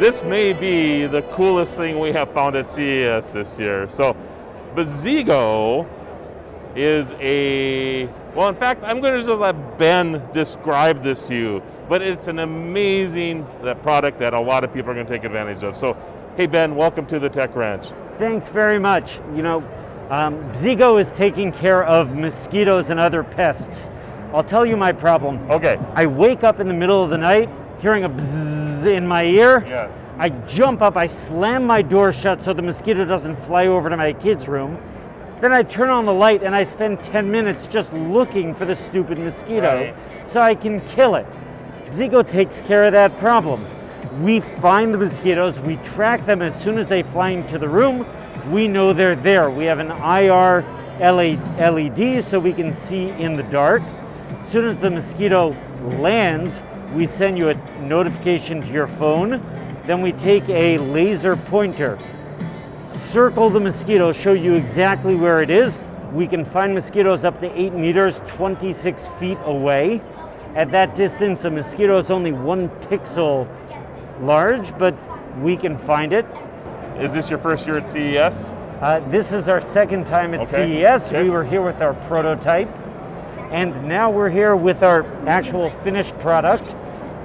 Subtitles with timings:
[0.00, 3.86] this may be the coolest thing we have found at CES this year.
[3.90, 4.16] So,
[4.74, 5.86] Bzigo
[6.74, 8.48] is a well.
[8.48, 11.62] In fact, I'm going to just let Ben describe this to you.
[11.86, 15.24] But it's an amazing that product that a lot of people are going to take
[15.24, 15.76] advantage of.
[15.76, 15.94] So,
[16.36, 17.88] hey Ben, welcome to the Tech Ranch.
[18.18, 19.18] Thanks very much.
[19.34, 19.58] You know,
[20.08, 23.90] um, Zigo is taking care of mosquitoes and other pests.
[24.32, 25.38] I'll tell you my problem.
[25.50, 25.76] Okay.
[25.94, 29.64] I wake up in the middle of the night hearing a bzzz in my ear.
[29.66, 29.92] Yes.
[30.18, 33.96] I jump up, I slam my door shut so the mosquito doesn't fly over to
[33.96, 34.78] my kid's room.
[35.40, 38.74] Then I turn on the light and I spend 10 minutes just looking for the
[38.76, 40.28] stupid mosquito Right.
[40.28, 41.26] so I can kill it.
[41.86, 43.64] Zigo takes care of that problem.
[44.20, 48.04] We find the mosquitoes, we track them as soon as they fly into the room.
[48.50, 49.50] We know they're there.
[49.50, 50.62] We have an IR
[51.00, 53.82] LED so we can see in the dark.
[54.30, 55.56] As soon as the mosquito
[55.98, 56.62] lands,
[56.94, 59.42] we send you a notification to your phone.
[59.86, 61.98] Then we take a laser pointer,
[62.88, 65.78] circle the mosquito, show you exactly where it is.
[66.12, 70.00] We can find mosquitoes up to 8 meters, 26 feet away.
[70.54, 73.48] At that distance, a mosquito is only one pixel
[74.20, 74.94] large, but
[75.40, 76.26] we can find it.
[76.98, 78.48] Is this your first year at CES?
[78.80, 81.08] Uh, this is our second time at Okay, CES.
[81.08, 81.22] okay.
[81.22, 82.68] We were here with our prototype,
[83.50, 86.74] and now we're here with our actual finished product.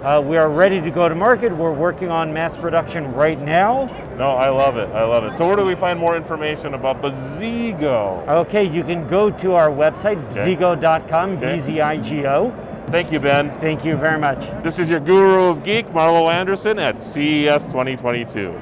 [0.03, 1.51] Uh, we are ready to go to market.
[1.55, 3.85] We're working on mass production right now.
[4.17, 4.87] No, I love it.
[4.89, 5.35] I love it.
[5.35, 8.27] So, where do we find more information about Bzigo?
[8.27, 10.55] Okay, you can go to our website, Okay.
[10.55, 12.53] bzigo.com, B-Z-I-G-O.
[12.87, 13.49] Thank you, Ben.
[13.59, 14.39] Thank you very much.
[14.63, 18.53] This is your guru of geek, Marlo Anderson, at CES 2022.